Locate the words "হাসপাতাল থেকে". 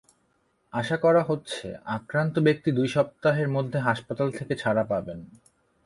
3.79-4.53